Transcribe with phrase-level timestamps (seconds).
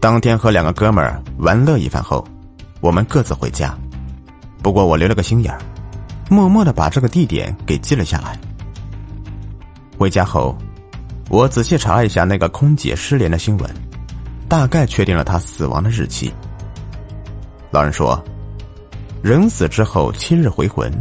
[0.00, 2.24] 当天和两个哥们儿玩乐一番后，
[2.80, 3.76] 我们各自回家。
[4.62, 5.60] 不过我留了个心眼儿，
[6.30, 8.38] 默默的把这个地点给记了下来。
[9.98, 10.56] 回家后，
[11.28, 13.70] 我仔细查了一下那个空姐失联的新闻，
[14.48, 16.32] 大概确定了她死亡的日期。
[17.70, 18.22] 老人说，
[19.20, 20.92] 人死之后七日回魂，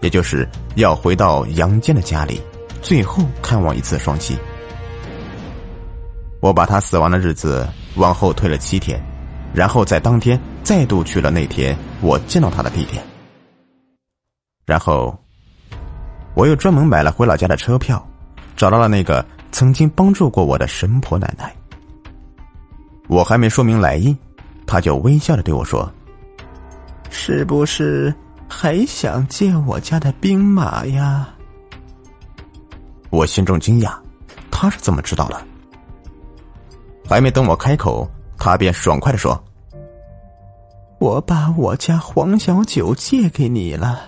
[0.00, 2.40] 也就是要回到阳间的家里，
[2.80, 4.36] 最后看望一次双亲。
[6.40, 9.00] 我把他死亡的日子往后推了七天，
[9.54, 13.02] 然后在当天再度去了那天我见到他的地点。
[14.64, 15.18] 然后，
[16.34, 18.02] 我又专门买了回老家的车票，
[18.56, 21.54] 找到了那个曾经帮助过我的神婆奶奶。
[23.08, 24.16] 我还没说明来意，
[24.66, 25.92] 他就微笑的对我说
[27.10, 28.14] ：“是不是
[28.48, 31.28] 还想借我家的兵马呀？”
[33.10, 33.92] 我心中惊讶，
[34.50, 35.51] 他是怎么知道的？
[37.12, 38.08] 还没等我开口，
[38.38, 39.38] 他便爽快的说
[40.98, 44.00] ：“我把我家黄小九借给你了，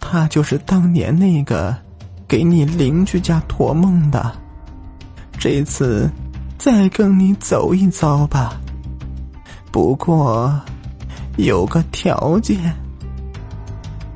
[0.00, 1.76] 他就是当年那个
[2.26, 4.32] 给你邻居家托梦的。
[5.38, 6.10] 这次
[6.56, 8.58] 再跟你走一遭吧，
[9.70, 10.52] 不过
[11.36, 12.74] 有个条件。”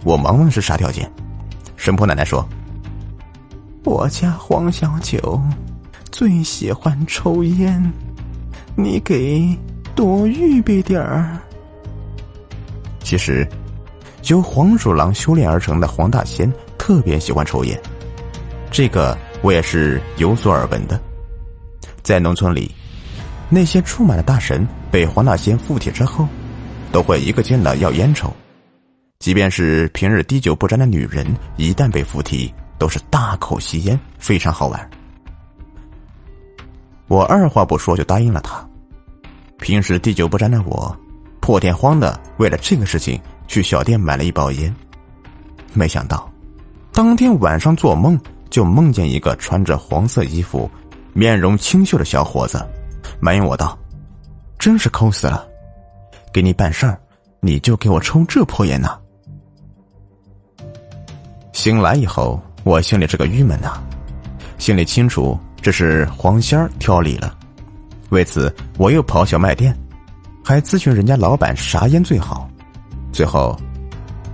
[0.04, 1.08] 我忙问是啥条件？
[1.76, 2.44] 神婆奶奶说
[3.84, 5.40] ：“我家黄小九。”
[6.12, 7.92] 最喜欢抽烟，
[8.76, 9.58] 你给
[9.94, 11.38] 多预备点儿。
[13.02, 13.48] 其实，
[14.28, 17.80] 由黄鼠狼修炼而成的黄大仙特别喜欢抽烟，
[18.70, 21.00] 这个我也是有所耳闻的。
[22.02, 22.70] 在农村里，
[23.48, 26.28] 那些出马的大神被黄大仙附体之后，
[26.92, 28.30] 都会一个劲的要烟抽，
[29.18, 34.90] 即便是平日滴酒不沾的女人，一旦被附体，都是大口吸烟，非常好玩。
[37.12, 38.66] 我二话不说就答应了他。
[39.58, 40.96] 平时滴酒不沾的我，
[41.40, 44.74] 破天荒的为了这个事情去小店买了一包烟。
[45.74, 46.26] 没想到，
[46.90, 48.18] 当天晚上做梦
[48.48, 50.70] 就梦见一个穿着黄色衣服、
[51.12, 52.66] 面容清秀的小伙子，
[53.20, 53.78] 埋怨我道
[54.58, 55.46] ：“真是抠死了，
[56.32, 56.98] 给你办事儿，
[57.40, 58.98] 你就给我抽这破烟呐！”
[61.52, 63.82] 醒来以后，我心里这个郁闷呐，
[64.56, 65.38] 心里清楚。
[65.62, 67.38] 这是黄仙儿挑理了，
[68.10, 69.72] 为此我又跑小卖店，
[70.44, 72.50] 还咨询人家老板啥烟最好。
[73.12, 73.56] 最后，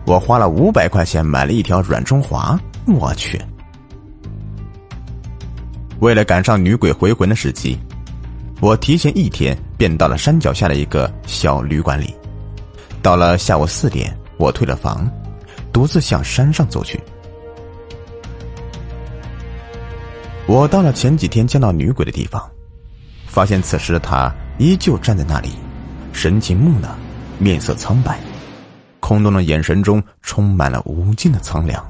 [0.06, 2.58] 我花了五百块钱买了一条软中华。
[2.86, 3.38] 我去！
[6.00, 7.78] 为了赶上女鬼回魂的时机，
[8.62, 12.14] 我提前一天便到了山脚下的一个小旅馆里。
[13.02, 15.06] 到了下午四点，我退了房，
[15.74, 16.98] 独自向山上走去。
[20.48, 22.42] 我到了前几天见到女鬼的地方，
[23.26, 25.50] 发现此时的她依旧站在那里，
[26.10, 26.88] 神情木讷，
[27.38, 28.18] 面色苍白，
[28.98, 31.86] 空洞的眼神中充满了无尽的苍凉。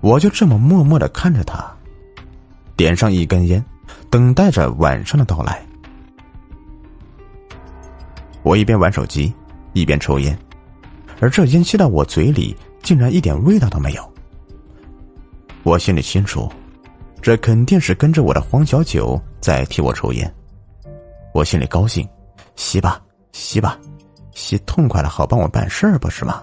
[0.00, 1.66] 我就这么默默的看着她，
[2.76, 3.62] 点上一根烟，
[4.08, 5.60] 等待着晚上的到来。
[8.44, 9.34] 我一边玩手机，
[9.72, 10.38] 一边抽烟，
[11.18, 14.15] 而这烟吸到我嘴里，竟然一点味道都没有。
[15.66, 16.48] 我心里清楚，
[17.20, 20.32] 这肯定是跟着我的黄小九在替我抽烟。
[21.34, 22.08] 我心里高兴，
[22.54, 23.76] 吸吧，吸吧，
[24.32, 26.40] 吸痛快了，好帮我办事儿，不是吗？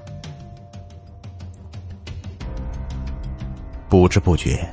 [3.87, 4.69] 不知不觉，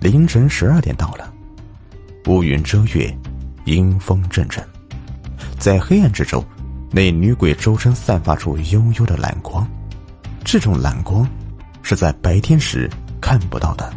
[0.00, 1.34] 凌晨十二点到了，
[2.28, 3.12] 乌云遮月，
[3.64, 4.64] 阴风阵阵，
[5.58, 6.44] 在黑暗之中，
[6.92, 9.68] 那女鬼周身散发出幽幽的蓝光，
[10.44, 11.28] 这种蓝光
[11.82, 12.88] 是在白天时。
[13.24, 13.90] 看不到的。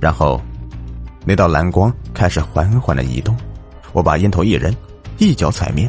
[0.00, 0.40] 然后，
[1.24, 3.36] 那道蓝光开始缓缓的移动，
[3.92, 4.74] 我把烟头一扔，
[5.18, 5.88] 一脚踩灭，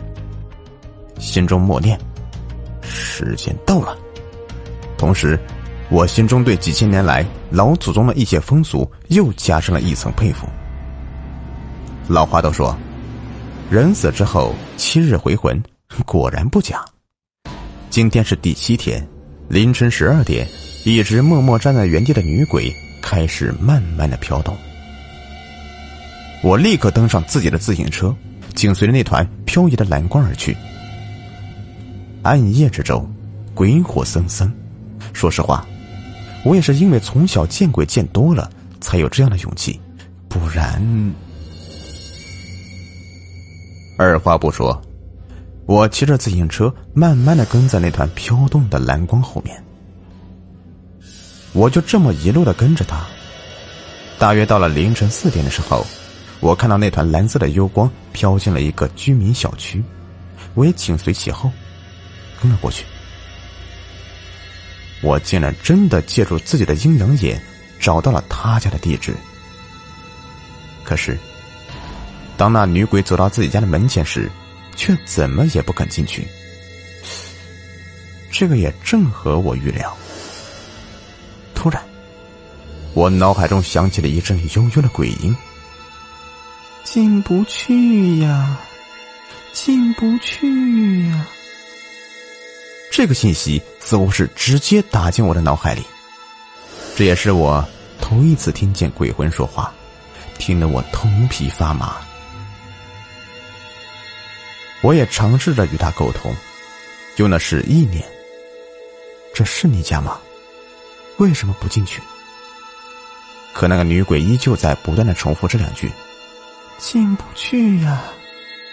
[1.17, 1.99] 心中默念
[2.85, 3.97] ：“时间到了。”
[4.95, 5.39] 同时，
[5.89, 10.47] 我心中对几千年来老祖宗的一些风俗又加深了一层佩服。
[12.07, 12.77] 老话都说，
[13.71, 15.59] 人死之后七日回魂，
[16.05, 16.85] 果然不假。
[17.89, 19.03] 今天是第七天，
[19.47, 20.47] 凌晨十二点。
[20.85, 24.55] 一直默默站在原地的女鬼开始慢慢的飘动，
[26.41, 28.15] 我立刻登上自己的自行车，
[28.55, 30.55] 紧随着那团飘移的蓝光而去。
[32.23, 33.09] 暗夜之中，
[33.53, 34.51] 鬼火森森。
[35.13, 35.67] 说实话，
[36.43, 38.49] 我也是因为从小见鬼见多了，
[38.79, 39.79] 才有这样的勇气，
[40.29, 40.81] 不然……
[43.97, 44.81] 二话不说，
[45.65, 49.61] 我骑着自行车慢慢的跟在那团飘动的蓝光后面。
[51.53, 53.05] 我就这么一路的跟着他，
[54.17, 55.85] 大约到了凌晨四点的时候，
[56.39, 59.83] 我看到那团蓝色的幽光飘进了一个居民小区，
[60.53, 61.51] 我也紧随其后，
[62.41, 62.85] 跟了过去。
[65.01, 67.41] 我竟然真的借助自己的阴阳眼
[67.79, 69.15] 找到了他家的地址。
[70.83, 71.17] 可是，
[72.37, 74.29] 当那女鬼走到自己家的门前时，
[74.75, 76.27] 却怎么也不肯进去。
[78.29, 79.97] 这个也正合我预料。
[81.61, 81.83] 突然，
[82.93, 85.35] 我脑海中响起了一阵悠悠的鬼音
[86.85, 88.57] ：“进不去呀，
[89.51, 91.27] 进不去呀。”
[92.89, 95.83] 这个信息似乎是直接打进我的脑海里。
[96.95, 97.67] 这也是我
[97.99, 99.73] 头一次听见鬼魂说话，
[100.37, 101.97] 听得我头皮发麻。
[104.79, 106.33] 我也尝试着与他沟通，
[107.17, 108.01] 用的是意念。
[109.33, 110.21] 这是你家吗？
[111.19, 112.01] 为什么不进去？
[113.51, 115.91] 可那个女鬼依旧在不断的重复这两句
[116.79, 118.01] ：“进不去呀，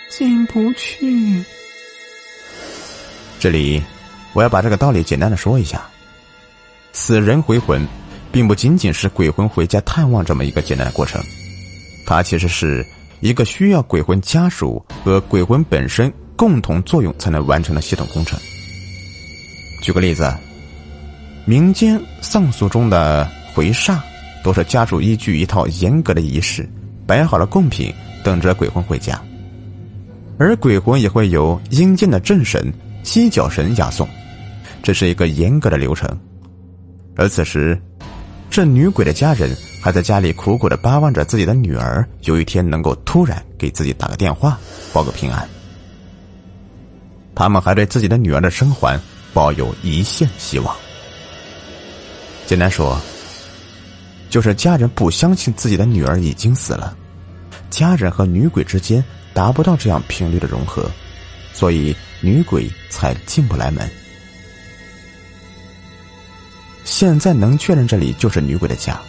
[0.09, 1.43] 进不去。”
[3.41, 3.83] 这里，
[4.33, 5.89] 我要把这个道理简单的说一下：
[6.93, 7.85] 死人回魂，
[8.31, 11.21] 并不仅仅是鬼魂回家探望这么一个简单的过程，
[12.07, 12.87] 它其实是
[13.21, 18.39] 一个需要鬼魂家属和鬼魂本身共同作用才能完成的系统工程。
[19.83, 20.33] 举个例子。
[21.49, 24.01] 民间丧俗中的回煞，
[24.43, 26.69] 都是家属依据一套严格的仪式，
[27.07, 27.95] 摆好了贡品，
[28.25, 29.19] 等着鬼魂回家。
[30.39, 32.71] 而鬼魂也会有阴间的正神、
[33.05, 34.09] 七角神押送，
[34.83, 36.19] 这是一个严格的流程。
[37.15, 37.81] 而此时，
[38.51, 44.59] 这女鬼的家人还在家里苦苦的巴望着自己的女儿有一天能够突然给自己打个电话，
[44.93, 45.49] 报个平安。
[47.37, 49.01] 他们还对自己的女儿的生还
[49.33, 50.75] 抱有一线希望。
[52.47, 53.01] 简单说，
[54.31, 56.97] 就是家人不相信自己的女儿已经死了，
[57.71, 59.03] 家人和女鬼之间
[59.35, 60.89] 达不到这样频率的融合，
[61.53, 63.91] 所以女鬼才进不来门。
[66.85, 69.01] 现在能确认这里就是女鬼的家，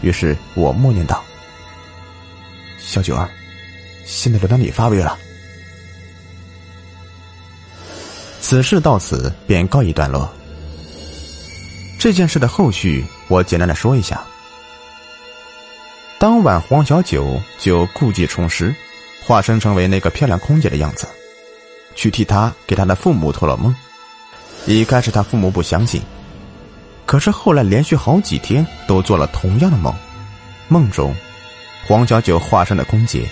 [0.00, 1.22] 于是我默念道
[2.80, 3.30] ：“小九儿，
[4.04, 5.16] 现在轮到你发威了。”
[8.42, 10.28] 此事到此便告一段落。
[12.02, 14.20] 这件事的后续，我简单的说一下。
[16.18, 18.74] 当晚，黄小九就故技重施，
[19.24, 21.06] 化身成为那个漂亮空姐的样子，
[21.94, 23.72] 去替他给他的父母托了梦。
[24.66, 26.02] 一开始，他父母不相信，
[27.06, 29.94] 可是后来连续好几天都做了同样的梦。
[30.66, 31.14] 梦中，
[31.86, 33.30] 黄小九化身的空姐，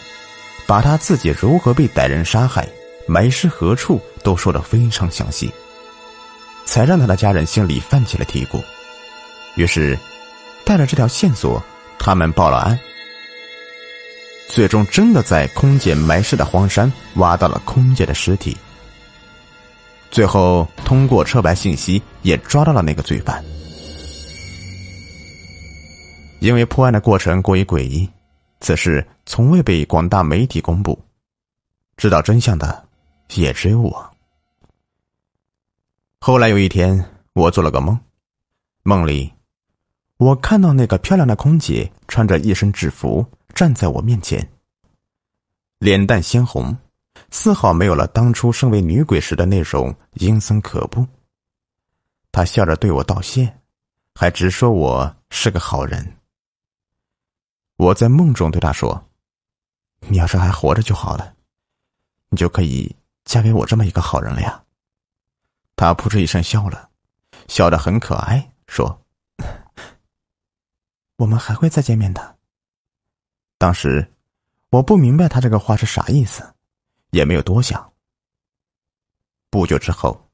[0.64, 2.68] 把他自己如何被歹人杀害、
[3.08, 5.50] 埋尸何处都说得非常详细。
[6.70, 8.62] 才让他的家人心里泛起了嘀咕，
[9.56, 9.98] 于是，
[10.64, 11.60] 带着这条线索，
[11.98, 12.78] 他们报了案。
[14.48, 18.56] 最终，真的在空姐埋尸的荒山挖到了空姐的尸体。
[20.12, 23.44] 最后，通过车牌信息也抓到了那个罪犯。
[26.38, 28.08] 因为破案的过程过于诡异，
[28.60, 30.96] 此事从未被广大媒体公布，
[31.96, 32.84] 知道真相的
[33.34, 34.09] 也只有我。
[36.22, 37.02] 后来有一天，
[37.32, 37.98] 我做了个梦，
[38.82, 39.32] 梦里，
[40.18, 43.24] 我看到那个漂亮的空姐穿着一身制服
[43.54, 44.46] 站在我面前，
[45.78, 46.76] 脸蛋鲜红，
[47.30, 51.06] 丝毫没有了当初身为女鬼时的那种阴森可怖。
[52.30, 53.50] 她笑着对我道谢，
[54.14, 56.18] 还直说我是个好人。
[57.76, 59.08] 我在梦中对她说
[60.06, 61.32] ：“你要是还活着就好了，
[62.28, 64.62] 你就可以嫁给我这么一个好人了呀。”
[65.80, 66.90] 他扑哧一声笑了，
[67.48, 69.02] 笑得很可爱，说
[71.16, 72.36] ：“我们还会再见面的。”
[73.56, 74.06] 当时
[74.68, 76.46] 我不明白他这个话是啥意思，
[77.12, 77.90] 也没有多想。
[79.48, 80.28] 不久之后，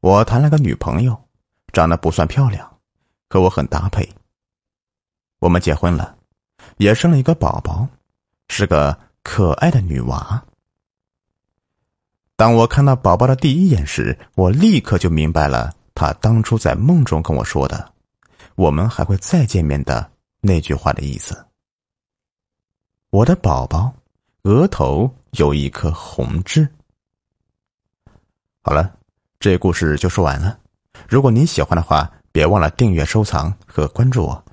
[0.00, 1.22] 我谈了个女朋友，
[1.74, 2.80] 长得不算漂亮，
[3.28, 4.10] 和我很搭配。
[5.40, 6.16] 我们结婚了，
[6.78, 7.86] 也生了一个宝宝，
[8.48, 10.42] 是个可爱的女娃。
[12.42, 17.92] 当我看到宝宝的第一眼时，我立刻就明白了他当初在梦中跟我说的
[18.56, 20.10] “我们还会再见面的”
[20.42, 21.46] 那句话的意思。
[23.10, 23.92] 我的宝宝
[24.42, 26.68] 额头有一颗红痣。
[28.60, 28.92] 好了，
[29.38, 30.58] 这故事就说完了。
[31.08, 34.44] 如果您喜欢的话，别忘了订阅、收藏和关注我。